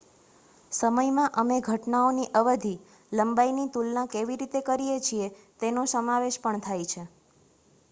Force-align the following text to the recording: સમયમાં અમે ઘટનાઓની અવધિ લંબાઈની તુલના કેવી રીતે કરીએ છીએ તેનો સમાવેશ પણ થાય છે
સમયમાં 0.71 1.35
અમે 1.41 1.57
ઘટનાઓની 1.67 2.25
અવધિ 2.39 2.71
લંબાઈની 3.11 3.67
તુલના 3.71 4.07
કેવી 4.09 4.39
રીતે 4.39 4.63
કરીએ 4.65 4.97
છીએ 5.03 5.31
તેનો 5.59 5.87
સમાવેશ 5.89 6.43
પણ 6.43 6.67
થાય 6.67 6.91
છે 6.91 7.07